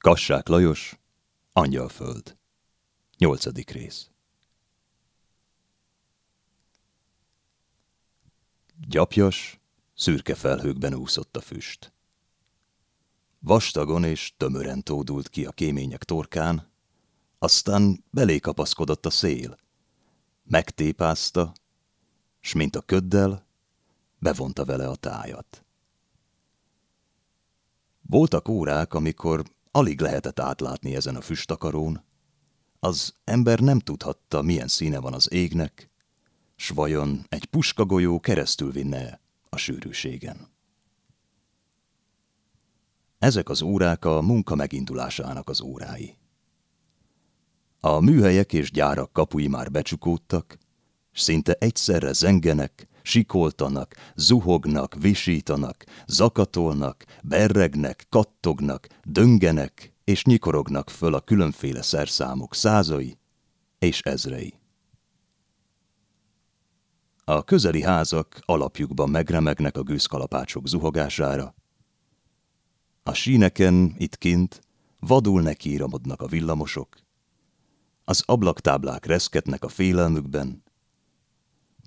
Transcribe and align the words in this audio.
Kassák 0.00 0.48
Lajos, 0.48 0.98
Angyalföld. 1.52 2.36
Nyolcadik 3.18 3.70
rész. 3.70 4.10
Gyapjas, 8.88 9.60
szürke 9.94 10.34
felhőkben 10.34 10.94
úszott 10.94 11.36
a 11.36 11.40
füst. 11.40 11.92
Vastagon 13.38 14.04
és 14.04 14.34
tömören 14.36 14.82
tódult 14.82 15.28
ki 15.28 15.44
a 15.44 15.50
kémények 15.50 16.04
torkán, 16.04 16.70
aztán 17.38 18.04
belé 18.10 18.38
kapaszkodott 18.38 19.06
a 19.06 19.10
szél. 19.10 19.58
Megtépázta, 20.42 21.52
s 22.40 22.52
mint 22.52 22.76
a 22.76 22.80
köddel, 22.80 23.46
bevonta 24.18 24.64
vele 24.64 24.88
a 24.88 24.96
tájat. 24.96 25.64
Voltak 28.02 28.48
órák, 28.48 28.94
amikor 28.94 29.58
alig 29.70 30.00
lehetett 30.00 30.40
átlátni 30.40 30.94
ezen 30.94 31.16
a 31.16 31.20
füstakarón. 31.20 32.04
Az 32.78 33.14
ember 33.24 33.60
nem 33.60 33.78
tudhatta, 33.78 34.42
milyen 34.42 34.68
színe 34.68 34.98
van 34.98 35.12
az 35.12 35.32
égnek, 35.32 35.90
s 36.56 36.68
vajon 36.68 37.26
egy 37.28 37.44
puskagolyó 37.44 38.20
keresztül 38.20 38.72
vinne 38.72 39.20
a 39.48 39.56
sűrűségen. 39.56 40.48
Ezek 43.18 43.48
az 43.48 43.62
órák 43.62 44.04
a 44.04 44.20
munka 44.20 44.54
megindulásának 44.54 45.48
az 45.48 45.60
órái. 45.60 46.16
A 47.80 48.00
műhelyek 48.00 48.52
és 48.52 48.70
gyárak 48.70 49.12
kapui 49.12 49.46
már 49.46 49.70
becsukódtak, 49.70 50.58
s 51.12 51.20
szinte 51.20 51.52
egyszerre 51.52 52.12
zengenek, 52.12 52.88
sikoltanak, 53.02 53.94
zuhognak, 54.14 54.94
visítanak, 55.00 55.84
zakatolnak, 56.06 57.04
berregnek, 57.22 58.06
kattognak, 58.08 58.86
döngenek 59.04 59.92
és 60.04 60.24
nyikorognak 60.24 60.90
föl 60.90 61.14
a 61.14 61.20
különféle 61.20 61.82
szerszámok 61.82 62.54
százai 62.54 63.18
és 63.78 64.00
ezrei. 64.00 64.54
A 67.24 67.44
közeli 67.44 67.82
házak 67.82 68.40
alapjukban 68.44 69.10
megremegnek 69.10 69.76
a 69.76 69.82
gőzkalapácsok 69.82 70.66
zuhogására. 70.68 71.54
A 73.02 73.12
síneken, 73.12 73.94
itt 73.98 74.18
kint, 74.18 74.60
vadul 74.98 75.42
nekiíramodnak 75.42 76.22
a 76.22 76.26
villamosok. 76.26 76.96
Az 78.04 78.22
ablaktáblák 78.26 79.06
reszketnek 79.06 79.64
a 79.64 79.68
félelmükben, 79.68 80.62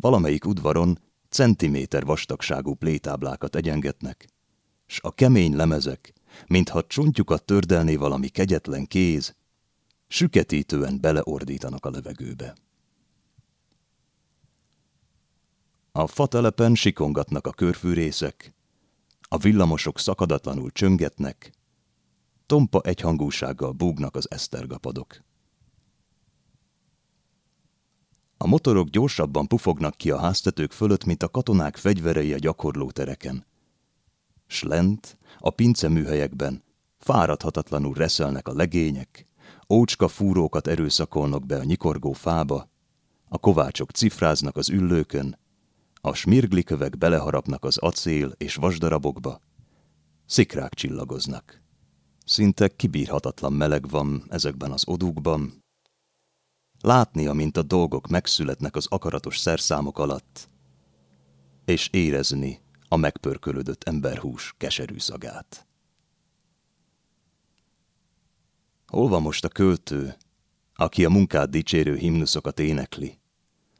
Valamelyik 0.03 0.45
udvaron 0.45 0.99
centiméter 1.33 2.05
vastagságú 2.05 2.73
plétáblákat 2.73 3.55
egyengetnek, 3.55 4.27
s 4.85 4.99
a 5.01 5.11
kemény 5.11 5.55
lemezek, 5.55 6.13
mintha 6.47 6.87
csontjukat 6.87 7.43
tördelné 7.45 7.95
valami 7.95 8.27
kegyetlen 8.27 8.85
kéz, 8.85 9.35
süketítően 10.07 11.01
beleordítanak 11.01 11.85
a 11.85 11.89
levegőbe. 11.89 12.55
A 15.91 16.07
fatelepen 16.07 16.75
sikongatnak 16.75 17.47
a 17.47 17.51
körfűrészek, 17.51 18.53
a 19.21 19.37
villamosok 19.37 19.99
szakadatlanul 19.99 20.71
csöngetnek, 20.71 21.51
tompa 22.45 22.81
egyhangúsággal 22.81 23.71
búgnak 23.71 24.15
az 24.15 24.31
esztergapadok. 24.31 25.23
A 28.43 28.47
motorok 28.47 28.87
gyorsabban 28.87 29.47
pufognak 29.47 29.97
ki 29.97 30.11
a 30.11 30.19
háztetők 30.19 30.71
fölött, 30.71 31.05
mint 31.05 31.23
a 31.23 31.29
katonák 31.29 31.77
fegyverei 31.77 32.33
a 32.33 32.37
gyakorlótereken. 32.37 33.45
S 34.47 34.63
lent, 34.63 35.17
a 35.37 35.49
pinceműhelyekben 35.49 36.63
fáradhatatlanul 36.97 37.93
reszelnek 37.93 38.47
a 38.47 38.53
legények, 38.53 39.27
ócska 39.69 40.07
fúrókat 40.07 40.67
erőszakolnak 40.67 41.45
be 41.45 41.57
a 41.57 41.63
nyikorgó 41.63 42.11
fába, 42.11 42.69
a 43.29 43.37
kovácsok 43.37 43.91
cifráznak 43.91 44.57
az 44.57 44.69
üllőkön, 44.69 45.39
a 46.01 46.13
smirglikövek 46.13 46.97
beleharapnak 46.97 47.63
az 47.65 47.77
acél 47.77 48.33
és 48.37 48.55
vasdarabokba, 48.55 49.39
szikrák 50.25 50.73
csillagoznak. 50.73 51.61
Szinte 52.25 52.67
kibírhatatlan 52.67 53.53
meleg 53.53 53.89
van 53.89 54.23
ezekben 54.29 54.71
az 54.71 54.87
odúkban, 54.87 55.62
látnia, 56.83 57.33
mint 57.33 57.57
a 57.57 57.61
dolgok 57.61 58.07
megszületnek 58.07 58.75
az 58.75 58.87
akaratos 58.89 59.37
szerszámok 59.37 59.99
alatt, 59.99 60.49
és 61.65 61.89
érezni 61.91 62.61
a 62.87 62.95
megpörkölődött 62.95 63.83
emberhús 63.83 64.53
keserű 64.57 64.99
szagát. 64.99 65.67
Hol 68.87 69.07
van 69.07 69.21
most 69.21 69.45
a 69.45 69.47
költő, 69.47 70.15
aki 70.75 71.05
a 71.05 71.09
munkát 71.09 71.49
dicsérő 71.49 71.95
himnuszokat 71.95 72.59
énekli, 72.59 73.19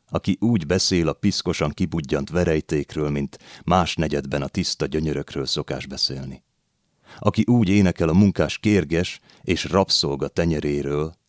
aki 0.09 0.37
úgy 0.39 0.65
beszél 0.65 1.07
a 1.07 1.13
piszkosan 1.13 1.69
kibudjant 1.69 2.29
verejtékről, 2.29 3.09
mint 3.09 3.37
más 3.65 3.95
negyedben 3.95 4.41
a 4.41 4.47
tiszta 4.47 4.85
gyönyörökről 4.85 5.45
szokás 5.45 5.85
beszélni, 5.85 6.43
aki 7.19 7.43
úgy 7.47 7.69
énekel 7.69 8.09
a 8.09 8.13
munkás 8.13 8.57
kérges 8.57 9.19
és 9.41 9.63
rabszolga 9.65 10.27
tenyeréről, 10.27 11.21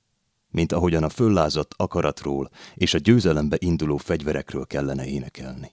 mint 0.54 0.72
ahogyan 0.72 1.02
a 1.02 1.08
föllázadt 1.08 1.74
akaratról 1.76 2.50
és 2.74 2.94
a 2.94 2.98
győzelembe 2.98 3.56
induló 3.60 3.96
fegyverekről 3.96 4.66
kellene 4.66 5.06
énekelni. 5.06 5.72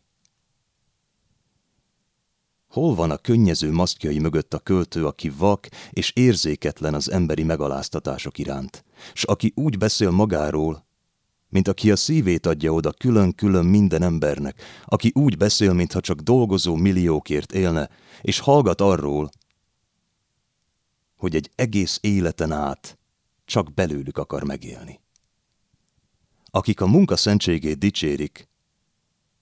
Hol 2.67 2.95
van 2.95 3.11
a 3.11 3.17
könnyező 3.17 3.71
maszkjai 3.71 4.19
mögött 4.19 4.53
a 4.53 4.59
költő, 4.59 5.05
aki 5.05 5.29
vak 5.29 5.67
és 5.89 6.11
érzéketlen 6.15 6.93
az 6.93 7.11
emberi 7.11 7.43
megaláztatások 7.43 8.37
iránt, 8.37 8.83
s 9.13 9.23
aki 9.23 9.51
úgy 9.55 9.77
beszél 9.77 10.11
magáról, 10.11 10.85
mint 11.49 11.67
aki 11.67 11.91
a 11.91 11.95
szívét 11.95 12.45
adja 12.45 12.73
oda 12.73 12.91
külön-külön 12.91 13.65
minden 13.65 14.01
embernek, 14.01 14.61
aki 14.85 15.11
úgy 15.15 15.37
beszél, 15.37 15.73
mintha 15.73 15.99
csak 15.99 16.19
dolgozó 16.19 16.75
milliókért 16.75 17.51
élne, 17.51 17.89
és 18.21 18.39
hallgat 18.39 18.81
arról, 18.81 19.29
hogy 21.15 21.35
egy 21.35 21.51
egész 21.55 21.97
életen 22.01 22.51
át 22.51 23.00
csak 23.51 23.73
belőlük 23.73 24.17
akar 24.17 24.43
megélni. 24.43 24.99
Akik 26.45 26.81
a 26.81 26.87
munka 26.87 27.15
szentségét 27.15 27.77
dicsérik, 27.77 28.49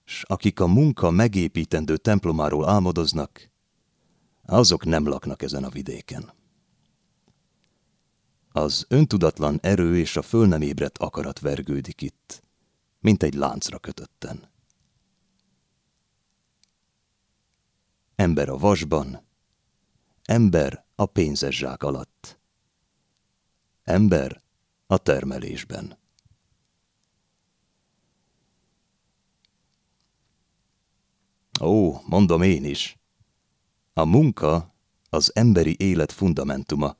s 0.04 0.22
akik 0.22 0.60
a 0.60 0.66
munka 0.66 1.10
megépítendő 1.10 1.96
templomáról 1.96 2.68
álmodoznak, 2.68 3.50
azok 4.44 4.84
nem 4.84 5.08
laknak 5.08 5.42
ezen 5.42 5.64
a 5.64 5.68
vidéken. 5.68 6.32
Az 8.52 8.84
öntudatlan 8.88 9.58
erő 9.62 9.98
és 9.98 10.16
a 10.16 10.22
föl 10.22 10.46
nem 10.46 10.62
ébredt 10.62 10.98
akarat 10.98 11.38
vergődik 11.38 12.02
itt, 12.02 12.42
mint 13.00 13.22
egy 13.22 13.34
láncra 13.34 13.78
kötötten. 13.78 14.50
Ember 18.14 18.48
a 18.48 18.56
vasban, 18.56 19.26
ember 20.24 20.84
a 20.94 21.06
pénzes 21.06 21.56
zsák 21.56 21.82
alatt. 21.82 22.39
Ember 23.90 24.42
a 24.86 24.98
termelésben. 24.98 25.98
Ó, 31.60 32.00
mondom 32.06 32.42
én 32.42 32.64
is. 32.64 32.98
A 33.92 34.04
munka 34.04 34.74
az 35.08 35.30
emberi 35.34 35.76
élet 35.78 36.12
fundamentuma, 36.12 36.96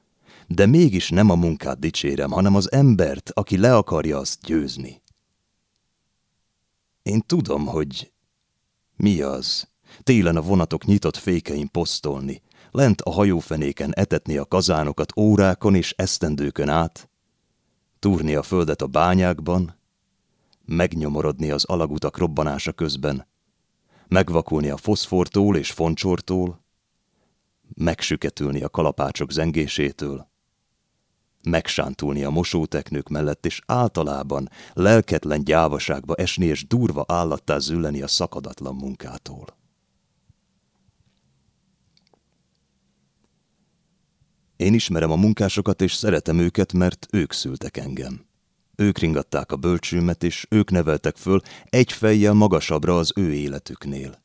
de 0.46 0.66
mégis 0.66 1.08
nem 1.08 1.30
a 1.30 1.34
munkát 1.34 1.78
dicsérem, 1.78 2.30
hanem 2.30 2.54
az 2.54 2.72
embert, 2.72 3.30
aki 3.30 3.58
le 3.58 3.76
akarja 3.76 4.18
azt 4.18 4.40
győzni. 4.42 5.02
Én 7.02 7.20
tudom, 7.20 7.66
hogy 7.66 8.12
mi 8.96 9.20
az. 9.20 9.68
Télen 10.02 10.36
a 10.36 10.42
vonatok 10.42 10.84
nyitott 10.84 11.16
fékein 11.16 11.70
posztolni, 11.70 12.42
lent 12.70 13.00
a 13.00 13.10
hajófenéken 13.10 13.92
etetni 13.94 14.36
a 14.36 14.44
kazánokat 14.44 15.16
órákon 15.16 15.74
és 15.74 15.94
esztendőkön 15.96 16.68
át, 16.68 17.10
túrni 17.98 18.34
a 18.34 18.42
földet 18.42 18.82
a 18.82 18.86
bányákban, 18.86 19.78
megnyomorodni 20.64 21.50
az 21.50 21.64
alagutak 21.64 22.18
robbanása 22.18 22.72
közben, 22.72 23.26
megvakulni 24.08 24.68
a 24.68 24.76
foszfortól 24.76 25.56
és 25.56 25.70
foncsortól, 25.70 26.64
megsüketülni 27.74 28.62
a 28.62 28.68
kalapácsok 28.68 29.32
zengésétől, 29.32 30.28
megsántulni 31.42 32.24
a 32.24 32.30
mosóteknők 32.30 33.08
mellett, 33.08 33.46
és 33.46 33.60
általában 33.66 34.48
lelketlen 34.72 35.44
gyávaságba 35.44 36.14
esni 36.14 36.46
és 36.46 36.66
durva 36.66 37.04
állattá 37.08 37.58
zülleni 37.58 38.02
a 38.02 38.08
szakadatlan 38.08 38.74
munkától. 38.74 39.59
Én 44.60 44.74
ismerem 44.74 45.10
a 45.10 45.16
munkásokat, 45.16 45.82
és 45.82 45.94
szeretem 45.94 46.38
őket, 46.38 46.72
mert 46.72 47.06
ők 47.10 47.32
szültek 47.32 47.76
engem. 47.76 48.24
Ők 48.76 48.98
ringatták 48.98 49.52
a 49.52 49.56
bölcsőmet, 49.56 50.22
és 50.22 50.46
ők 50.50 50.70
neveltek 50.70 51.16
föl 51.16 51.40
egy 51.64 51.92
fejjel 51.92 52.32
magasabbra 52.32 52.96
az 52.96 53.12
ő 53.14 53.34
életüknél. 53.34 54.22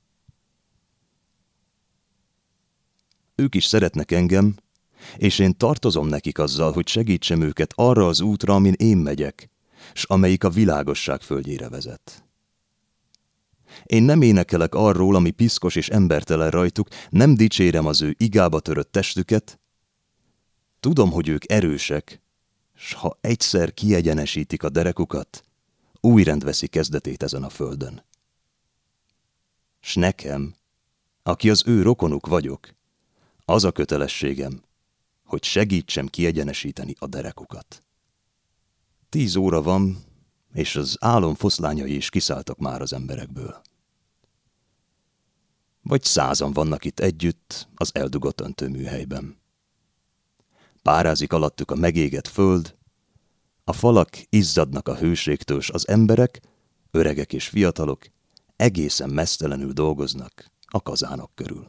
Ők 3.36 3.56
is 3.56 3.66
szeretnek 3.66 4.12
engem, 4.12 4.56
és 5.18 5.40
én 5.40 5.58
tartozom 5.58 6.08
nekik 6.08 6.40
azzal, 6.40 6.72
hogy 6.72 6.88
segítsem 6.88 7.42
őket 7.42 7.74
arra 7.76 8.08
az 8.08 8.22
útra, 8.22 8.54
amin 8.54 8.74
én 8.78 8.98
megyek, 8.98 9.50
s 9.94 10.04
amelyik 10.04 10.44
a 10.44 10.50
világosság 10.50 11.22
földjére 11.22 11.70
vezet. 11.70 12.24
Én 13.84 14.04
nem 14.04 14.22
énekelek 14.22 14.76
arról, 14.76 15.16
ami 15.16 15.32
piszkos 15.32 15.76
és 15.76 15.90
embertelen 15.90 16.50
rajtuk, 16.50 16.88
nem 17.10 17.36
dicsérem 17.36 17.86
az 17.86 18.02
ő 18.02 18.16
igába 18.18 18.60
törött 18.60 18.92
testüket. 18.92 19.60
Tudom, 20.86 21.12
hogy 21.12 21.28
ők 21.28 21.52
erősek, 21.52 22.22
s 22.76 22.94
ha 22.94 23.18
egyszer 23.22 23.74
kiegyenesítik 23.74 24.64
a 24.64 24.70
derekukat, 24.70 25.44
új 26.00 26.24
rend 26.24 26.44
veszi 26.44 26.68
kezdetét 26.68 27.24
ezen 27.24 27.44
a 27.44 27.50
földön. 27.50 28.04
S 29.80 29.96
nekem, 29.96 30.56
aki 31.24 31.50
az 31.50 31.64
ő 31.66 31.82
rokonuk 31.82 32.28
vagyok, 32.28 32.76
az 33.46 33.64
a 33.64 33.72
kötelességem, 33.72 34.62
hogy 35.24 35.44
segítsem 35.44 36.08
kiegyenesíteni 36.08 36.96
a 37.00 37.08
derekukat. 37.08 37.84
Tíz 39.10 39.36
óra 39.36 39.62
van, 39.62 40.04
és 40.54 40.76
az 40.76 40.98
álom 41.00 41.36
foszlányai 41.36 41.96
is 41.96 42.10
kiszálltak 42.10 42.58
már 42.58 42.82
az 42.82 42.94
emberekből. 42.94 43.62
Vagy 45.82 46.04
százan 46.04 46.54
vannak 46.54 46.86
itt 46.86 47.00
együtt 47.00 47.68
az 47.76 47.96
eldugott 47.96 48.42
öntőműhelyben. 48.42 49.44
Párázik 50.86 51.34
alattuk 51.34 51.72
a 51.72 51.76
megégett 51.76 52.28
föld, 52.28 52.76
a 53.64 53.74
falak 53.74 54.10
izzadnak 54.30 54.88
a 54.88 54.96
hőségtől, 54.96 55.62
s 55.62 55.70
az 55.70 55.88
emberek, 55.88 56.42
öregek 56.92 57.34
és 57.34 57.48
fiatalok, 57.48 58.06
egészen 58.56 59.10
mesztelenül 59.10 59.72
dolgoznak 59.72 60.52
a 60.66 60.82
kazánok 60.82 61.32
körül. 61.36 61.68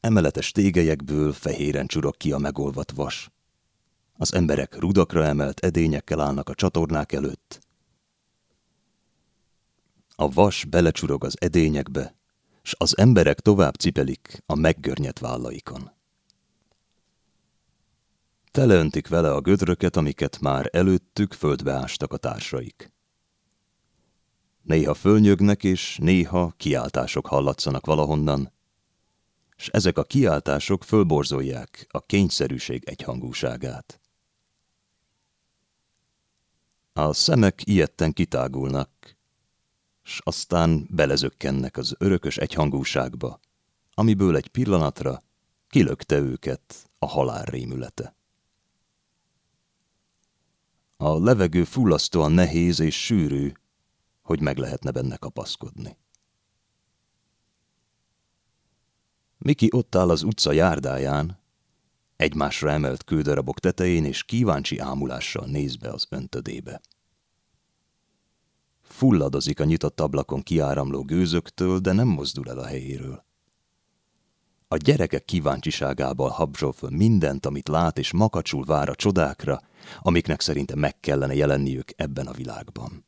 Emeletes 0.00 0.52
tégelyekből 0.52 1.32
fehéren 1.32 1.86
csurog 1.86 2.16
ki 2.16 2.32
a 2.32 2.38
megolvat 2.38 2.90
vas. 2.90 3.30
Az 4.16 4.34
emberek 4.34 4.78
rudakra 4.78 5.24
emelt 5.24 5.60
edényekkel 5.60 6.20
állnak 6.20 6.48
a 6.48 6.54
csatornák 6.54 7.12
előtt. 7.12 7.60
A 10.14 10.28
vas 10.28 10.64
belecsurog 10.64 11.24
az 11.24 11.36
edényekbe, 11.40 12.14
s 12.62 12.74
az 12.78 12.98
emberek 12.98 13.40
tovább 13.40 13.74
cipelik 13.74 14.42
a 14.46 14.54
meggörnyet 14.54 15.18
vállaikon. 15.18 15.96
Teleöntik 18.58 19.08
vele 19.08 19.32
a 19.32 19.40
gödröket, 19.40 19.96
amiket 19.96 20.40
már 20.40 20.68
előttük 20.72 21.32
földbe 21.32 21.72
ástak 21.72 22.12
a 22.12 22.16
társaik. 22.16 22.92
Néha 24.62 24.94
fölnyögnek, 24.94 25.64
és 25.64 25.98
néha 26.00 26.54
kiáltások 26.56 27.26
hallatszanak 27.26 27.86
valahonnan, 27.86 28.52
és 29.56 29.68
ezek 29.68 29.98
a 29.98 30.04
kiáltások 30.04 30.84
fölborzolják 30.84 31.86
a 31.90 32.00
kényszerűség 32.00 32.84
egyhangúságát. 32.84 34.00
A 36.92 37.12
szemek 37.12 37.60
ilyetten 37.64 38.12
kitágulnak, 38.12 39.16
s 40.02 40.20
aztán 40.24 40.86
belezökkennek 40.90 41.76
az 41.76 41.94
örökös 41.98 42.36
egyhangúságba, 42.36 43.40
amiből 43.94 44.36
egy 44.36 44.48
pillanatra 44.48 45.22
kilökte 45.68 46.18
őket 46.18 46.90
a 46.98 47.06
halál 47.06 47.44
rémülete. 47.44 48.16
A 51.00 51.18
levegő 51.18 51.64
fullasztóan 51.64 52.32
nehéz 52.32 52.80
és 52.80 53.04
sűrű, 53.04 53.52
hogy 54.22 54.40
meg 54.40 54.56
lehetne 54.56 54.90
benne 54.90 55.16
kapaszkodni. 55.16 55.96
Miki 59.38 59.68
ott 59.72 59.94
áll 59.94 60.10
az 60.10 60.22
utca 60.22 60.52
járdáján, 60.52 61.40
egymásra 62.16 62.70
emelt 62.70 63.04
kődarabok 63.04 63.60
tetején, 63.60 64.04
és 64.04 64.24
kíváncsi 64.24 64.78
ámulással 64.78 65.46
néz 65.46 65.76
be 65.76 65.88
az 65.88 66.06
öntödébe. 66.10 66.80
Fulladozik 68.82 69.60
a 69.60 69.64
nyitott 69.64 70.00
ablakon 70.00 70.42
kiáramló 70.42 71.02
gőzöktől, 71.02 71.78
de 71.78 71.92
nem 71.92 72.08
mozdul 72.08 72.50
el 72.50 72.58
a 72.58 72.66
helyéről. 72.66 73.24
A 74.70 74.76
gyerekek 74.76 75.24
kíváncsiságával 75.24 76.28
habzsol 76.28 76.74
mindent, 76.90 77.46
amit 77.46 77.68
lát, 77.68 77.98
és 77.98 78.12
makacsul 78.12 78.64
vár 78.64 78.88
a 78.88 78.94
csodákra, 78.94 79.60
amiknek 79.98 80.40
szerinte 80.40 80.74
meg 80.74 81.00
kellene 81.00 81.34
jelenniük 81.34 81.90
ebben 81.96 82.26
a 82.26 82.32
világban. 82.32 83.06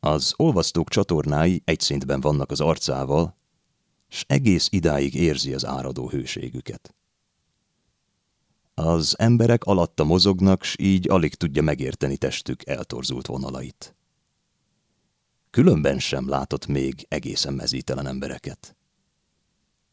Az 0.00 0.34
olvasztók 0.36 0.88
csatornái 0.88 1.62
egy 1.64 1.80
szintben 1.80 2.20
vannak 2.20 2.50
az 2.50 2.60
arcával, 2.60 3.36
s 4.08 4.24
egész 4.28 4.68
idáig 4.70 5.14
érzi 5.14 5.54
az 5.54 5.64
áradó 5.64 6.08
hőségüket. 6.08 6.94
Az 8.74 9.18
emberek 9.18 9.64
alatta 9.64 10.04
mozognak, 10.04 10.62
s 10.62 10.76
így 10.78 11.10
alig 11.10 11.34
tudja 11.34 11.62
megérteni 11.62 12.16
testük 12.16 12.66
eltorzult 12.66 13.26
vonalait. 13.26 13.96
Különben 15.50 15.98
sem 15.98 16.28
látott 16.28 16.66
még 16.66 17.06
egészen 17.08 17.54
mezítelen 17.54 18.06
embereket. 18.06 18.76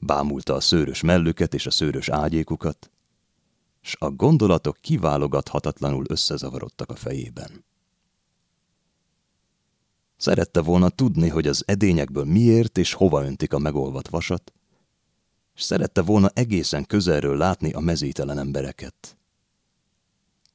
Bámulta 0.04 0.54
a 0.54 0.60
szőrös 0.60 1.02
mellüket 1.02 1.54
és 1.54 1.66
a 1.66 1.72
szőrös 1.72 2.10
ágyékukat, 2.10 2.92
s 3.82 3.96
a 4.00 4.10
gondolatok 4.10 4.78
kiválogathatatlanul 4.82 6.06
összezavarodtak 6.08 6.90
a 6.90 6.96
fejében. 6.96 7.66
Szerette 10.18 10.62
volna 10.62 10.90
tudni, 10.90 11.30
hogy 11.30 11.48
az 11.48 11.64
edényekből 11.68 12.26
miért 12.26 12.78
és 12.78 12.94
hova 12.94 13.24
öntik 13.24 13.54
a 13.54 13.60
megolvat 13.60 14.10
vasat, 14.10 14.54
és 15.56 15.62
szerette 15.62 16.02
volna 16.02 16.30
egészen 16.34 16.86
közelről 16.86 17.38
látni 17.38 17.72
a 17.72 17.80
mezítelen 17.80 18.38
embereket. 18.38 19.18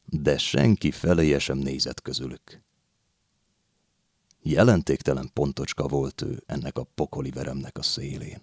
De 0.04 0.38
senki 0.38 0.90
feléje 0.90 1.38
sem 1.38 1.58
nézett 1.58 2.02
közülük. 2.02 2.62
Jelentéktelen 4.42 5.30
pontocska 5.32 5.88
volt 5.88 6.22
ő 6.22 6.42
ennek 6.46 6.78
a 6.78 6.84
pokoli 6.84 7.30
veremnek 7.30 7.78
a 7.78 7.82
szélén. 7.82 8.40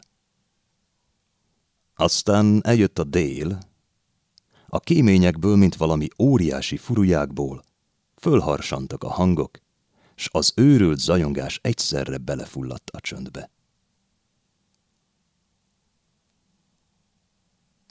Aztán 1.95 2.61
eljött 2.63 2.99
a 2.99 3.03
dél, 3.03 3.59
a 4.67 4.79
kéményekből, 4.79 5.55
mint 5.55 5.75
valami 5.75 6.07
óriási 6.19 6.77
furujákból, 6.77 7.63
fölharsantak 8.15 9.03
a 9.03 9.09
hangok, 9.09 9.57
s 10.15 10.29
az 10.31 10.53
őrült 10.55 10.99
zajongás 10.99 11.59
egyszerre 11.63 12.17
belefulladt 12.17 12.89
a 12.89 12.99
csöndbe. 12.99 13.51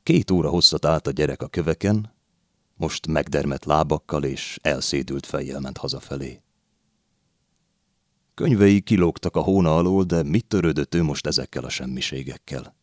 Két 0.02 0.31
óra 0.31 0.49
hosszat 0.49 0.84
állt 0.84 1.06
a 1.06 1.10
gyerek 1.10 1.43
a 1.43 1.49
köveken, 1.49 2.14
most 2.76 3.06
megdermett 3.06 3.64
lábakkal 3.64 4.25
és 4.25 4.59
elszédült 4.62 5.26
fejjel 5.26 5.61
ment 5.61 5.76
hazafelé. 5.76 6.42
Könyvei 8.35 8.80
kilógtak 8.80 9.37
a 9.37 9.40
hóna 9.40 9.76
alól, 9.76 10.04
de 10.04 10.23
mit 10.23 10.47
törődött 10.47 10.94
ő 10.94 11.02
most 11.02 11.26
ezekkel 11.26 11.64
a 11.64 11.68
semmiségekkel? 11.68 12.75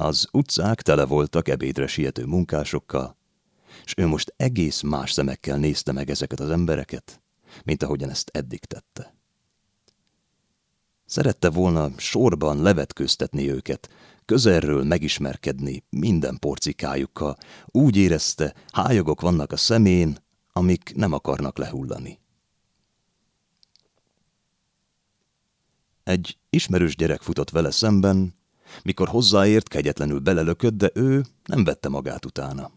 Az 0.00 0.28
utcák 0.32 0.82
tele 0.82 1.04
voltak 1.04 1.48
ebédre 1.48 1.86
siető 1.86 2.24
munkásokkal, 2.24 3.16
és 3.84 3.94
ő 3.96 4.06
most 4.06 4.34
egész 4.36 4.80
más 4.80 5.12
szemekkel 5.12 5.56
nézte 5.56 5.92
meg 5.92 6.10
ezeket 6.10 6.40
az 6.40 6.50
embereket, 6.50 7.22
mint 7.64 7.82
ahogyan 7.82 8.10
ezt 8.10 8.30
eddig 8.32 8.64
tette. 8.64 9.14
Szerette 11.04 11.50
volna 11.50 11.90
sorban 11.96 12.62
levetkőztetni 12.62 13.50
őket, 13.50 13.88
közelről 14.24 14.84
megismerkedni 14.84 15.84
minden 15.90 16.38
porcikájukkal, 16.38 17.36
úgy 17.66 17.96
érezte, 17.96 18.54
hályogok 18.72 19.20
vannak 19.20 19.52
a 19.52 19.56
szemén, 19.56 20.18
amik 20.52 20.92
nem 20.94 21.12
akarnak 21.12 21.58
lehullani. 21.58 22.18
Egy 26.04 26.38
ismerős 26.50 26.96
gyerek 26.96 27.20
futott 27.20 27.50
vele 27.50 27.70
szemben, 27.70 28.37
mikor 28.82 29.08
hozzáért, 29.08 29.68
kegyetlenül 29.68 30.18
belelökött, 30.18 30.74
de 30.74 30.90
ő 30.94 31.24
nem 31.44 31.64
vette 31.64 31.88
magát 31.88 32.24
utána. 32.24 32.70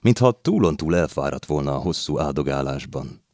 Mintha 0.00 0.40
túlontúl 0.42 0.96
elfáradt 0.96 1.46
volna 1.46 1.74
a 1.74 1.78
hosszú 1.78 2.18
áldogálásban. 2.18 3.24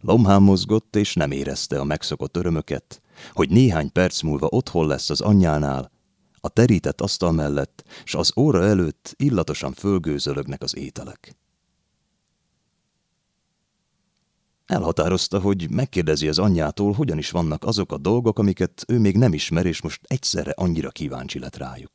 Lomhán 0.00 0.42
mozgott, 0.42 0.96
és 0.96 1.14
nem 1.14 1.30
érezte 1.30 1.80
a 1.80 1.84
megszokott 1.84 2.36
örömöket, 2.36 3.02
hogy 3.32 3.50
néhány 3.50 3.92
perc 3.92 4.22
múlva 4.22 4.46
otthon 4.50 4.86
lesz 4.86 5.10
az 5.10 5.20
anyjánál, 5.20 5.90
a 6.46 6.48
terített 6.48 7.00
asztal 7.00 7.32
mellett, 7.32 7.84
s 8.04 8.14
az 8.14 8.32
óra 8.36 8.64
előtt 8.64 9.14
illatosan 9.16 9.72
fölgőzölögnek 9.72 10.62
az 10.62 10.76
ételek. 10.76 11.36
Elhatározta, 14.66 15.40
hogy 15.40 15.70
megkérdezi 15.70 16.28
az 16.28 16.38
anyjától, 16.38 16.92
hogyan 16.92 17.18
is 17.18 17.30
vannak 17.30 17.64
azok 17.64 17.92
a 17.92 17.98
dolgok, 17.98 18.38
amiket 18.38 18.84
ő 18.88 18.98
még 18.98 19.16
nem 19.16 19.32
ismer, 19.32 19.66
és 19.66 19.82
most 19.82 20.00
egyszerre 20.06 20.50
annyira 20.50 20.90
kíváncsi 20.90 21.38
lett 21.38 21.56
rájuk. 21.56 21.90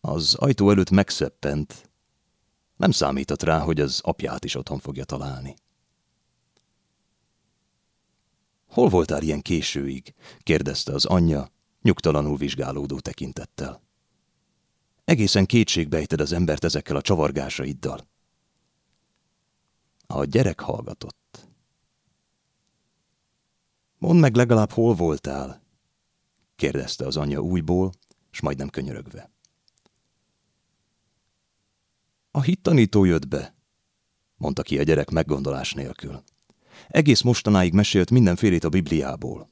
Az 0.00 0.34
ajtó 0.34 0.70
előtt 0.70 0.90
megszeppent. 0.90 1.90
Nem 2.76 2.90
számított 2.90 3.42
rá, 3.42 3.58
hogy 3.58 3.80
az 3.80 4.00
apját 4.02 4.44
is 4.44 4.54
otthon 4.54 4.78
fogja 4.78 5.04
találni. 5.04 5.54
Hol 8.68 8.88
voltál 8.88 9.22
ilyen 9.22 9.42
későig? 9.42 10.14
kérdezte 10.38 10.92
az 10.92 11.04
anyja, 11.04 11.52
nyugtalanul 11.82 12.36
vizsgálódó 12.36 13.00
tekintettel. 13.00 13.82
Egészen 15.04 15.46
kétségbejted 15.46 16.20
az 16.20 16.32
embert 16.32 16.64
ezekkel 16.64 16.96
a 16.96 17.02
csavargásaiddal. 17.02 18.09
A 20.12 20.24
gyerek 20.24 20.60
hallgatott. 20.60 21.48
Mondd 23.98 24.18
meg 24.18 24.34
legalább, 24.34 24.70
hol 24.70 24.94
voltál? 24.94 25.62
kérdezte 26.56 27.06
az 27.06 27.16
anyja 27.16 27.40
újból, 27.40 27.92
s 28.30 28.40
majdnem 28.40 28.68
könyörögve. 28.68 29.30
A 32.30 32.40
hittanító 32.40 33.04
jött 33.04 33.28
be, 33.28 33.54
mondta 34.36 34.62
ki 34.62 34.78
a 34.78 34.82
gyerek 34.82 35.10
meggondolás 35.10 35.72
nélkül. 35.72 36.22
Egész 36.88 37.20
mostanáig 37.20 37.72
mesélt 37.72 38.10
mindenfélét 38.10 38.64
a 38.64 38.68
Bibliából. 38.68 39.50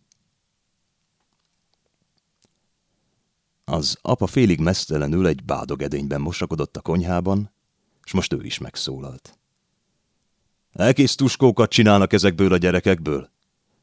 Az 3.65 3.99
apa 4.01 4.27
félig 4.27 4.61
mesztelenül 4.61 5.27
egy 5.27 5.45
bádogedényben 5.45 6.21
mosakodott 6.21 6.77
a 6.77 6.83
konyhában, 6.83 7.53
és 8.05 8.13
most 8.13 8.33
ő 8.33 8.45
is 8.45 8.59
megszólalt. 8.59 9.38
Elkész 10.73 11.15
tuskókat 11.15 11.71
csinálnak 11.71 12.13
ezekből 12.13 12.53
a 12.53 12.57
gyerekekből. 12.57 13.31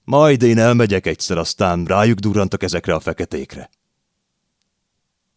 Majd 0.04 0.42
én 0.42 0.58
elmegyek 0.58 1.06
egyszer, 1.06 1.38
aztán 1.38 1.86
rájuk 1.86 2.20
durrantak 2.20 2.64
ezekre 2.64 2.94
a 2.94 3.00
feketékre. 3.00 3.70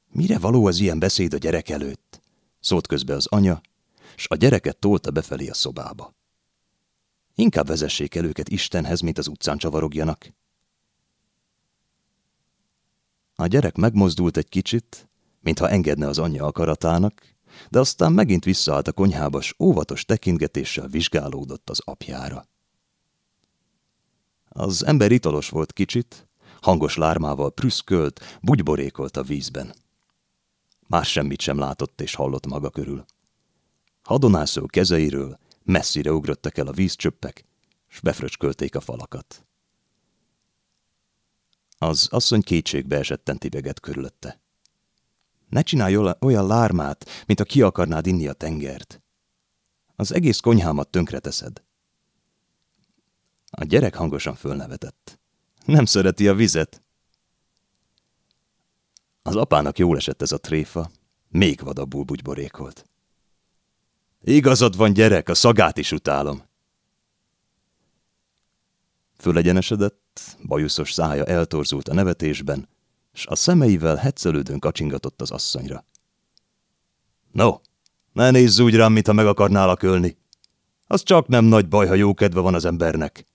Mire 0.08 0.38
való 0.38 0.66
az 0.66 0.78
ilyen 0.78 0.98
beszéd 0.98 1.34
a 1.34 1.38
gyerek 1.38 1.68
előtt? 1.68 2.20
Szólt 2.60 2.86
közbe 2.86 3.14
az 3.14 3.26
anya, 3.26 3.60
s 4.16 4.26
a 4.28 4.36
gyereket 4.36 4.76
tolta 4.76 5.10
befelé 5.10 5.48
a 5.48 5.54
szobába. 5.54 6.14
Inkább 7.34 7.66
vezessék 7.66 8.14
el 8.14 8.24
őket 8.24 8.48
Istenhez, 8.48 9.00
mint 9.00 9.18
az 9.18 9.26
utcán 9.26 9.58
csavarogjanak. 9.58 10.32
A 13.34 13.46
gyerek 13.46 13.76
megmozdult 13.76 14.36
egy 14.36 14.48
kicsit, 14.48 15.08
mintha 15.40 15.68
engedne 15.68 16.06
az 16.06 16.18
anyja 16.18 16.44
akaratának, 16.44 17.22
de 17.70 17.78
aztán 17.78 18.12
megint 18.12 18.44
visszaállt 18.44 18.88
a 18.88 18.92
konyhába, 18.92 19.40
s 19.40 19.54
óvatos 19.58 20.04
tekintgetéssel 20.04 20.88
vizsgálódott 20.88 21.70
az 21.70 21.80
apjára. 21.84 22.46
Az 24.48 24.84
ember 24.84 25.12
italos 25.12 25.48
volt 25.48 25.72
kicsit, 25.72 26.28
hangos 26.60 26.96
lármával 26.96 27.52
prüszkölt, 27.52 28.38
bugyborékolt 28.42 29.16
a 29.16 29.22
vízben. 29.22 29.74
Más 30.86 31.10
semmit 31.10 31.40
sem 31.40 31.58
látott 31.58 32.00
és 32.00 32.14
hallott 32.14 32.46
maga 32.46 32.70
körül. 32.70 33.04
Hadonászó 34.02 34.66
kezeiről 34.66 35.38
messzire 35.62 36.12
ugrottak 36.12 36.56
el 36.56 36.66
a 36.66 36.72
vízcsöppek, 36.72 37.44
s 37.88 38.00
befröcskölték 38.00 38.74
a 38.74 38.80
falakat. 38.80 39.46
Az 41.78 42.08
asszony 42.10 42.42
kétségbe 42.42 42.96
esetten 42.98 43.38
tibegett 43.38 43.80
körülötte. 43.80 44.40
Ne 45.48 45.62
csinálj 45.62 45.96
olyan 46.20 46.46
lármát, 46.46 47.24
mint 47.26 47.40
a 47.40 47.44
ki 47.44 47.62
akarnád 47.62 48.06
inni 48.06 48.28
a 48.28 48.32
tengert. 48.32 49.02
Az 49.96 50.12
egész 50.12 50.40
konyhámat 50.40 50.88
tönkreteszed. 50.90 51.62
A 53.50 53.64
gyerek 53.64 53.94
hangosan 53.94 54.34
fölnevetett. 54.34 55.18
Nem 55.64 55.84
szereti 55.84 56.28
a 56.28 56.34
vizet. 56.34 56.82
Az 59.22 59.36
apának 59.36 59.78
jól 59.78 59.96
esett 59.96 60.22
ez 60.22 60.32
a 60.32 60.38
tréfa, 60.38 60.90
még 61.28 61.60
vadabbul 61.60 62.04
bugyborékolt. 62.04 62.84
Igazad 64.20 64.76
van, 64.76 64.92
gyerek, 64.92 65.28
a 65.28 65.34
szagát 65.34 65.78
is 65.78 65.92
utálom. 65.92 66.42
Fölegyenesedett, 69.16 70.20
bajuszos 70.46 70.92
szája 70.92 71.24
eltorzult 71.24 71.88
a 71.88 71.94
nevetésben, 71.94 72.68
s 73.12 73.26
a 73.26 73.34
szemeivel 73.34 73.96
hetszelődőn 73.96 74.58
kacsingatott 74.58 75.20
az 75.20 75.30
asszonyra. 75.30 75.84
No, 77.32 77.58
ne 78.12 78.30
nézz 78.30 78.58
úgy 78.58 78.74
rám, 78.74 78.92
mintha 78.92 79.12
meg 79.12 79.26
akarnálak 79.26 79.82
ölni. 79.82 80.18
Az 80.86 81.02
csak 81.02 81.26
nem 81.26 81.44
nagy 81.44 81.68
baj, 81.68 81.86
ha 81.86 81.94
jó 81.94 82.14
kedve 82.14 82.40
van 82.40 82.54
az 82.54 82.64
embernek. 82.64 83.26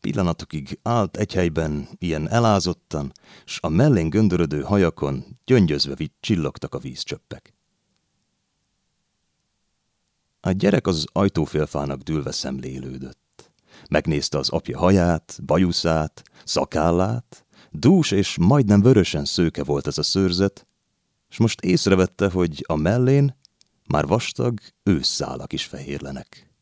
Pillanatokig 0.00 0.78
állt 0.82 1.16
egy 1.16 1.32
helyben, 1.32 1.88
ilyen 1.98 2.28
elázottan, 2.28 3.12
s 3.44 3.58
a 3.62 3.68
mellén 3.68 4.08
göndörödő 4.08 4.62
hajakon 4.62 5.24
gyöngyözve 5.44 5.94
vitt 5.94 6.16
csillogtak 6.20 6.74
a 6.74 6.78
vízcsöppek. 6.78 7.54
A 10.40 10.50
gyerek 10.50 10.86
az 10.86 11.04
ajtófélfának 11.12 12.00
dülve 12.00 12.32
szemlélődött. 12.32 13.27
Megnézte 13.90 14.38
az 14.38 14.48
apja 14.48 14.78
haját, 14.78 15.40
bajuszát, 15.44 16.22
szakállát, 16.44 17.46
dús 17.70 18.10
és 18.10 18.36
majdnem 18.38 18.82
vörösen 18.82 19.24
szőke 19.24 19.64
volt 19.64 19.86
ez 19.86 19.98
a 19.98 20.02
szőrzet, 20.02 20.66
és 21.30 21.36
most 21.36 21.60
észrevette, 21.60 22.30
hogy 22.30 22.64
a 22.66 22.76
mellén 22.76 23.36
már 23.86 24.06
vastag 24.06 24.60
ősszálak 24.82 25.52
is 25.52 25.64
fehérlenek. 25.64 26.52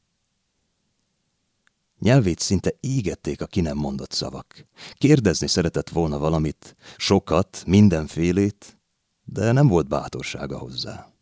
Nyelvét 1.99 2.39
szinte 2.39 2.73
égették 2.81 3.41
a 3.41 3.47
ki 3.47 3.61
nem 3.61 3.77
mondott 3.77 4.13
szavak. 4.13 4.67
Kérdezni 4.93 5.47
szeretett 5.47 5.89
volna 5.89 6.19
valamit, 6.19 6.77
sokat, 6.97 7.63
mindenfélét, 7.67 8.79
de 9.25 9.53
nem 9.53 9.69
volt 9.69 9.89
bátorsága 9.89 10.59
hozzá. 10.59 11.16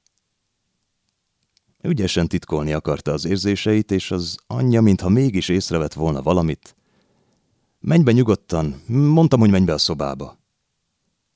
Ügyesen 1.87 2.29
titkolni 2.29 2.73
akarta 2.73 3.13
az 3.13 3.25
érzéseit, 3.25 3.91
és 3.91 4.11
az 4.11 4.37
anyja, 4.47 4.81
mintha 4.81 5.09
mégis 5.09 5.49
észrevett 5.49 5.93
volna 5.93 6.23
valamit. 6.23 6.77
Menj 7.81 8.03
be 8.03 8.13
nyugodtan, 8.13 8.83
mondtam, 8.87 9.41
hogy 9.41 9.51
menj 9.51 9.65
be 9.65 9.73
a 9.73 9.79
szobába. 9.79 10.39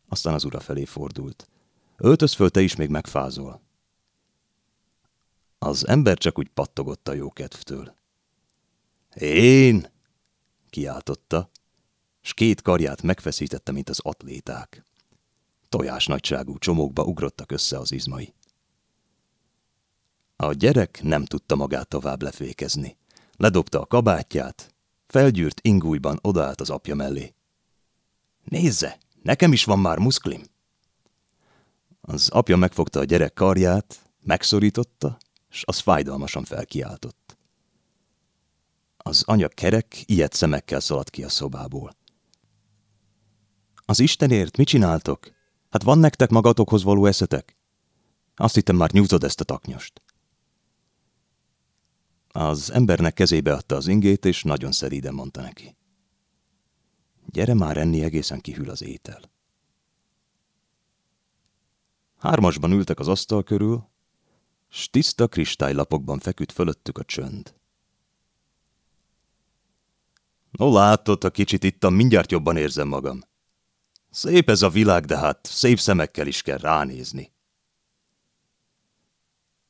Aztán 0.09 0.35
az 0.35 0.45
ura 0.45 0.61
felé 0.61 0.85
fordult. 0.85 1.49
Öltöz 1.97 2.35
föl, 2.35 2.51
te 2.51 2.61
is 2.61 2.77
még 2.77 2.89
megfázol. 2.89 3.61
Az 5.59 5.87
ember 5.87 6.19
csak 6.19 6.39
úgy 6.39 6.49
pattogott 6.49 7.09
a 7.09 7.13
jókedvtől. 7.13 7.95
Én! 9.21 9.87
kiáltotta, 10.71 11.51
s 12.21 12.35
két 12.35 12.63
karját 12.63 13.03
megfeszítette, 13.03 13.73
mint 13.73 13.89
az 13.89 14.01
atléták. 14.03 14.85
Tojás 15.69 16.07
nagyságú 16.07 16.59
csomókba 16.59 17.05
ugrottak 17.05 17.53
össze 17.53 17.79
az 17.79 17.93
izmai. 17.93 18.35
A 20.41 20.53
gyerek 20.53 21.03
nem 21.03 21.25
tudta 21.25 21.55
magát 21.55 21.89
tovább 21.89 22.23
lefékezni. 22.23 22.97
Ledobta 23.37 23.81
a 23.81 23.87
kabátját, 23.87 24.75
felgyűrt 25.07 25.61
ingújban 25.61 26.19
odaállt 26.23 26.61
az 26.61 26.71
apja 26.71 26.95
mellé. 26.95 27.35
Nézze, 28.45 28.99
nekem 29.23 29.53
is 29.53 29.65
van 29.65 29.79
már 29.79 29.99
muszklim. 29.99 30.43
Az 32.01 32.29
apja 32.29 32.57
megfogta 32.57 33.01
a 33.01 33.05
gyerek 33.05 33.33
karját, 33.33 34.11
megszorította, 34.21 35.19
s 35.49 35.63
az 35.67 35.79
fájdalmasan 35.79 36.45
felkiáltott. 36.45 37.37
Az 38.97 39.23
anya 39.27 39.49
kerek, 39.49 40.03
ilyet 40.05 40.33
szemekkel 40.33 40.81
szaladt 40.81 41.11
ki 41.11 41.25
a 41.25 41.29
szobából. 41.29 41.97
Az 43.85 44.01
Istenért 44.01 44.57
mit 44.57 44.67
csináltok? 44.67 45.31
Hát 45.71 45.83
van 45.83 45.99
nektek 45.99 46.31
magatokhoz 46.31 46.83
való 46.83 47.07
eszetek? 47.07 47.57
Azt 48.37 48.55
hittem 48.55 48.77
már 48.77 48.93
nyúzod 48.93 49.25
ezt 49.25 49.41
a 49.41 49.45
taknyost. 49.45 50.03
Az 52.39 52.71
embernek 52.71 53.15
kezébe 53.15 53.53
adta 53.53 53.77
az 53.77 53.87
ingét, 53.87 54.25
és 54.25 54.43
nagyon 54.43 54.73
szeríden 54.73 55.15
mondta 55.15 55.41
neki. 55.41 55.77
Gyere 57.27 57.55
már 57.55 57.77
enni, 57.77 58.03
egészen 58.03 58.41
kihűl 58.41 58.71
az 58.71 58.83
étel. 58.83 59.21
Hármasban 62.19 62.73
ültek 62.73 62.99
az 62.99 63.09
asztal 63.09 63.43
körül, 63.43 63.89
s 64.69 64.91
tiszta 64.91 65.29
kristálylapokban 65.29 66.19
feküdt 66.19 66.53
fölöttük 66.53 66.99
a 66.99 67.05
csönd. 67.05 67.55
No 70.51 70.73
látod, 70.73 71.25
a 71.25 71.31
kicsit 71.31 71.65
ittam, 71.65 71.95
mindjárt 71.95 72.31
jobban 72.31 72.57
érzem 72.57 72.89
magam. 72.89 73.21
Szép 74.11 74.49
ez 74.49 74.63
a 74.63 74.69
világ, 74.69 75.05
de 75.05 75.19
hát 75.19 75.47
szép 75.47 75.79
szemekkel 75.79 76.27
is 76.27 76.43
kell 76.43 76.59
ránézni. 76.59 77.33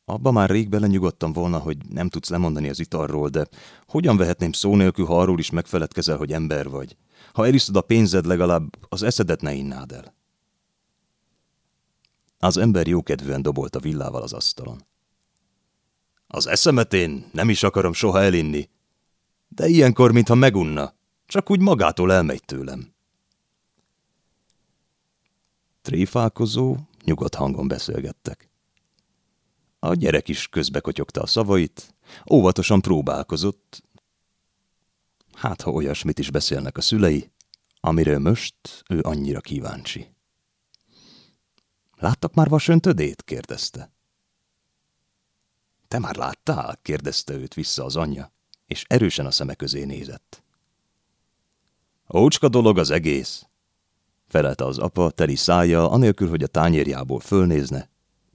Abba 0.08 0.30
már 0.30 0.50
rég 0.50 0.68
belenyugodtam 0.68 1.32
volna, 1.32 1.58
hogy 1.58 1.76
nem 1.88 2.08
tudsz 2.08 2.28
lemondani 2.28 2.68
az 2.68 2.80
italról, 2.80 3.28
de 3.28 3.48
hogyan 3.86 4.16
vehetném 4.16 4.52
szó 4.52 4.76
nélkül, 4.76 5.06
ha 5.06 5.20
arról 5.20 5.38
is 5.38 5.50
megfeledkezel, 5.50 6.16
hogy 6.16 6.32
ember 6.32 6.68
vagy? 6.68 6.96
Ha 7.32 7.46
eliszod 7.46 7.76
a 7.76 7.80
pénzed, 7.80 8.26
legalább 8.26 8.76
az 8.88 9.02
eszedet 9.02 9.40
ne 9.40 9.52
innád 9.52 9.92
el. 9.92 10.14
Az 12.38 12.56
ember 12.56 12.86
jókedvűen 12.86 13.42
dobolt 13.42 13.76
a 13.76 13.80
villával 13.80 14.22
az 14.22 14.32
asztalon. 14.32 14.84
Az 16.26 16.46
eszemet 16.46 16.92
én 16.92 17.28
nem 17.32 17.48
is 17.48 17.62
akarom 17.62 17.92
soha 17.92 18.22
elinni, 18.22 18.68
de 19.48 19.66
ilyenkor, 19.66 20.12
mintha 20.12 20.34
megunna, 20.34 20.94
csak 21.26 21.50
úgy 21.50 21.60
magától 21.60 22.12
elmegy 22.12 22.44
tőlem. 22.44 22.94
Tréfálkozó, 25.82 26.76
nyugodt 27.04 27.34
hangon 27.34 27.68
beszélgettek. 27.68 28.47
A 29.78 29.94
gyerek 29.94 30.28
is 30.28 30.48
közbekotyogta 30.48 31.20
a 31.20 31.26
szavait, 31.26 31.94
óvatosan 32.30 32.80
próbálkozott. 32.80 33.82
Hát, 35.32 35.62
ha 35.62 35.70
olyasmit 35.70 36.18
is 36.18 36.30
beszélnek 36.30 36.76
a 36.76 36.80
szülei, 36.80 37.30
amiről 37.80 38.18
most 38.18 38.54
ő 38.88 39.00
annyira 39.02 39.40
kíváncsi. 39.40 40.14
Láttak 41.96 42.34
már 42.34 42.48
vasöntödét? 42.48 43.22
kérdezte. 43.22 43.92
Te 45.88 45.98
már 45.98 46.16
láttál? 46.16 46.78
kérdezte 46.82 47.34
őt 47.34 47.54
vissza 47.54 47.84
az 47.84 47.96
anyja, 47.96 48.32
és 48.66 48.84
erősen 48.88 49.26
a 49.26 49.30
szeme 49.30 49.54
közé 49.54 49.84
nézett. 49.84 50.42
Ócska 52.14 52.48
dolog 52.48 52.78
az 52.78 52.90
egész, 52.90 53.46
felelte 54.28 54.64
az 54.64 54.78
apa 54.78 55.10
teli 55.10 55.36
szája, 55.36 55.90
anélkül, 55.90 56.28
hogy 56.28 56.42
a 56.42 56.46
tányérjából 56.46 57.20
fölnézne, 57.20 57.88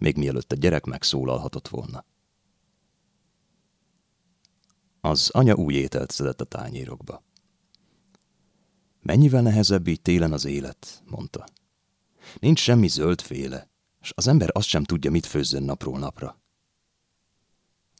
még 0.04 0.18
mielőtt 0.18 0.52
a 0.52 0.56
gyerek 0.56 0.86
megszólalhatott 0.86 1.68
volna. 1.68 2.06
Az 5.02 5.30
anya 5.30 5.56
új 5.56 5.74
ételt 5.74 6.12
szedett 6.12 6.42
a 6.42 6.46
tányérokba. 6.46 7.24
Mennyivel 9.02 9.42
nehezebb 9.42 9.88
így 9.88 10.02
télen 10.02 10.34
az 10.34 10.46
élet, 10.46 11.04
mondta. 11.06 11.46
Nincs 12.40 12.60
semmi 12.60 12.88
zöldféle, 12.88 13.70
és 14.02 14.12
az 14.16 14.28
ember 14.28 14.50
azt 14.52 14.68
sem 14.68 14.84
tudja, 14.84 15.12
mit 15.12 15.26
főzzön 15.26 15.64
napról 15.64 16.00
napra. 16.00 16.42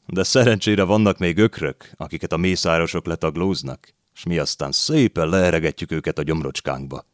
De 0.06 0.22
szerencsére 0.22 0.82
vannak 0.82 1.18
még 1.18 1.38
ökrök, 1.38 1.92
akiket 1.96 2.32
a 2.32 2.36
mészárosok 2.36 3.06
letaglóznak, 3.06 3.94
és 4.14 4.24
mi 4.24 4.38
aztán 4.38 4.72
szépen 4.72 5.28
leeregetjük 5.28 5.90
őket 5.90 6.18
a 6.18 6.22
gyomrocskánkba. 6.22 7.06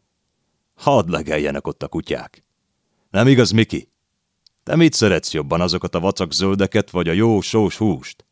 Hadd 0.75 1.11
legeljenek 1.11 1.67
ott 1.67 1.83
a 1.83 1.89
kutyák. 1.89 2.45
Nem 3.11 3.27
igaz, 3.27 3.51
Miki? 3.51 3.90
Te 4.63 4.77
mit 4.77 4.93
szeretsz 4.93 5.33
jobban, 5.33 5.61
azokat 5.61 5.95
a 5.95 6.01
vacak 6.01 6.33
zöldeket, 6.33 6.91
vagy 6.91 7.09
a 7.09 7.13
jó 7.13 7.41
sós 7.41 7.77
húst? 7.77 8.25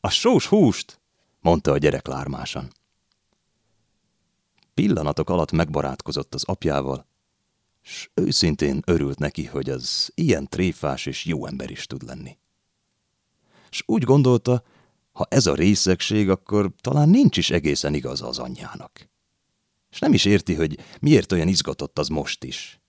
A 0.00 0.10
sós 0.10 0.46
húst, 0.46 1.00
mondta 1.40 1.72
a 1.72 1.78
gyerek 1.78 2.06
lármásan. 2.06 2.72
Pillanatok 4.74 5.30
alatt 5.30 5.52
megbarátkozott 5.52 6.34
az 6.34 6.44
apjával, 6.44 7.06
s 7.82 8.08
őszintén 8.14 8.82
örült 8.86 9.18
neki, 9.18 9.44
hogy 9.44 9.70
az 9.70 10.10
ilyen 10.14 10.48
tréfás 10.48 11.06
és 11.06 11.24
jó 11.24 11.46
ember 11.46 11.70
is 11.70 11.86
tud 11.86 12.02
lenni. 12.02 12.38
S 13.70 13.82
úgy 13.86 14.02
gondolta, 14.02 14.62
ha 15.12 15.26
ez 15.30 15.46
a 15.46 15.54
részegség, 15.54 16.30
akkor 16.30 16.72
talán 16.80 17.08
nincs 17.08 17.36
is 17.36 17.50
egészen 17.50 17.94
igaz 17.94 18.22
az 18.22 18.38
anyjának. 18.38 19.08
És 19.90 19.98
nem 19.98 20.12
is 20.12 20.24
érti, 20.24 20.54
hogy 20.54 20.78
miért 21.00 21.32
olyan 21.32 21.48
izgatott 21.48 21.98
az 21.98 22.08
most 22.08 22.44
is. 22.44 22.81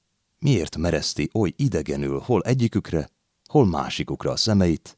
Miért 0.43 0.77
mereszti 0.77 1.29
oly 1.33 1.53
idegenül 1.55 2.19
hol 2.19 2.41
egyikükre, 2.41 3.09
hol 3.47 3.65
másikukra 3.65 4.31
a 4.31 4.35
szemeit, 4.35 4.97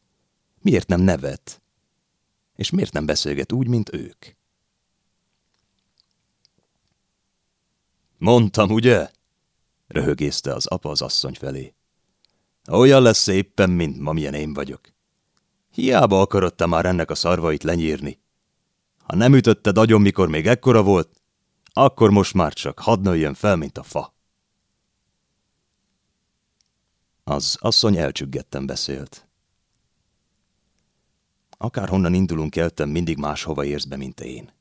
miért 0.61 0.87
nem 0.87 1.01
nevet, 1.01 1.61
és 2.55 2.69
miért 2.69 2.93
nem 2.93 3.05
beszélget 3.05 3.51
úgy, 3.51 3.67
mint 3.67 3.93
ők. 3.93 4.25
Mondtam, 8.17 8.71
ugye? 8.71 9.09
röhögészte 9.87 10.53
az 10.53 10.65
apa 10.65 10.89
az 10.89 11.01
asszony 11.01 11.33
felé. 11.33 11.73
Olyan 12.71 13.01
lesz 13.01 13.27
éppen, 13.27 13.69
mint 13.69 13.99
ma 13.99 14.11
milyen 14.11 14.33
én 14.33 14.53
vagyok. 14.53 14.81
Hiába 15.71 16.21
akarod 16.21 16.67
már 16.67 16.85
ennek 16.85 17.09
a 17.09 17.15
szarvait 17.15 17.63
lenyírni. 17.63 18.19
Ha 18.97 19.15
nem 19.15 19.35
ütötted 19.35 19.77
agyon, 19.77 20.01
mikor 20.01 20.29
még 20.29 20.47
ekkora 20.47 20.83
volt, 20.83 21.21
akkor 21.73 22.09
most 22.09 22.33
már 22.33 22.53
csak 22.53 22.79
hadd 22.79 23.01
nőjön 23.01 23.33
fel, 23.33 23.55
mint 23.55 23.77
a 23.77 23.83
fa. 23.83 24.14
Az 27.27 27.57
asszony 27.59 27.97
elcsüggetten 27.97 28.65
beszélt. 28.65 29.27
Akárhonnan 31.57 32.13
indulunk 32.13 32.51
keltem, 32.51 32.89
mindig 32.89 33.17
máshova 33.17 33.65
érsz 33.65 33.83
be, 33.83 33.95
mint 33.95 34.19
én. 34.19 34.53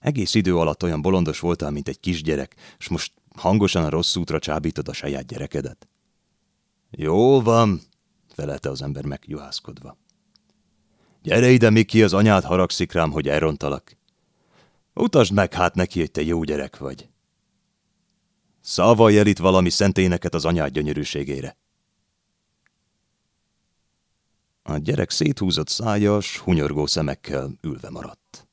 Egész 0.00 0.34
idő 0.34 0.56
alatt 0.56 0.82
olyan 0.82 1.02
bolondos 1.02 1.40
voltál, 1.40 1.70
mint 1.70 1.88
egy 1.88 2.00
kisgyerek, 2.00 2.54
és 2.78 2.88
most 2.88 3.12
hangosan 3.36 3.84
a 3.84 3.88
rossz 3.88 4.16
útra 4.16 4.38
csábítod 4.38 4.88
a 4.88 4.92
saját 4.92 5.26
gyerekedet. 5.26 5.88
Jó 6.90 7.40
van, 7.40 7.80
felelte 8.28 8.70
az 8.70 8.82
ember 8.82 9.04
megjuhászkodva. 9.04 9.96
Gyere 11.22 11.50
ide, 11.50 11.70
Miki, 11.70 12.02
az 12.02 12.12
anyád 12.12 12.44
haragszik 12.44 12.92
rám, 12.92 13.10
hogy 13.10 13.28
elrontalak. 13.28 13.96
Utasd 14.94 15.32
meg 15.32 15.52
hát 15.52 15.74
neki, 15.74 15.98
hogy 15.98 16.10
te 16.10 16.22
jó 16.22 16.42
gyerek 16.42 16.78
vagy. 16.78 17.08
Szavalj 18.60 19.18
el 19.18 19.26
itt 19.26 19.38
valami 19.38 19.70
szenténeket 19.70 20.34
az 20.34 20.44
anyád 20.44 20.72
gyönyörűségére. 20.72 21.56
A 24.66 24.76
gyerek 24.76 25.10
széthúzott 25.10 25.68
szájas, 25.68 26.38
hunyorgó 26.38 26.86
szemekkel 26.86 27.50
ülve 27.60 27.90
maradt. 27.90 28.48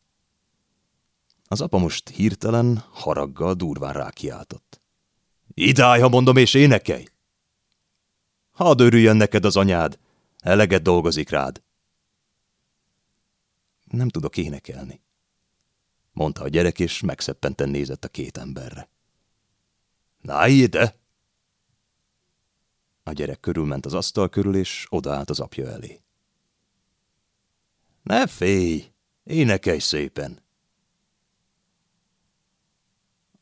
Az 1.47 1.61
apa 1.61 1.77
most 1.77 2.09
hirtelen, 2.09 2.83
haraggal 2.91 3.53
durván 3.53 3.93
rákiáltott. 3.93 4.81
Idáj, 5.53 5.99
ha 5.99 6.09
mondom, 6.09 6.37
és 6.37 6.53
énekelj! 6.53 7.05
Hadd 8.51 8.81
örüljön 8.81 9.15
neked 9.15 9.45
az 9.45 9.55
anyád, 9.55 9.99
eleget 10.39 10.81
dolgozik 10.81 11.29
rád. 11.29 11.61
Nem 13.83 14.09
tudok 14.09 14.37
énekelni, 14.37 15.01
mondta 16.11 16.41
a 16.43 16.47
gyerek, 16.47 16.79
és 16.79 17.01
megszeppenten 17.01 17.69
nézett 17.69 18.05
a 18.05 18.07
két 18.07 18.37
emberre. 18.37 18.89
Na 20.21 20.47
ide! 20.47 21.00
A 23.03 23.11
gyerek 23.11 23.39
körülment 23.39 23.85
az 23.85 23.93
asztal 23.93 24.29
körül, 24.29 24.55
és 24.55 24.85
odaállt 24.89 25.29
az 25.29 25.39
apja 25.39 25.67
elé. 25.67 26.01
Ne 28.03 28.27
félj, 28.27 28.91
énekelj 29.23 29.79
szépen! 29.79 30.39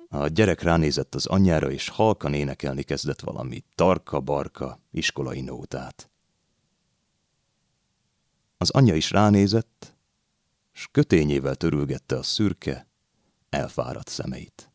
A 0.10 0.28
gyerek 0.28 0.62
ránézett 0.62 1.16
az 1.16 1.26
anyjára, 1.26 1.72
és 1.72 1.90
halkan 1.90 2.34
énekelni 2.34 2.84
kezdett 2.84 3.20
valami 3.20 3.64
tarka-barka 3.76 4.80
iskolai 4.92 5.42
nótát. 5.42 6.10
Az 8.58 8.70
anyja 8.70 8.96
is 8.96 9.12
ránézett, 9.12 9.96
s 10.72 10.88
kötényével 10.92 11.56
törülgette 11.56 12.18
a 12.18 12.24
szürke, 12.24 12.88
elfáradt 13.50 14.08
szemeit. 14.08 14.69